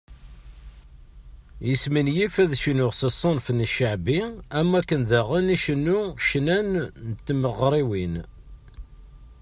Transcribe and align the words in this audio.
Yesmenyif 1.69 2.35
ad 2.43 2.51
yecnu 2.53 2.89
s 2.93 3.01
ṣṣenf 3.15 3.45
n 3.57 3.59
cceɛbi, 3.71 4.19
am 4.59 4.69
wakken 4.73 5.01
daɣen 5.09 5.53
icennu 5.55 5.99
ccna 6.23 6.57
n 7.07 7.11
tmeɣriwin. 7.25 8.15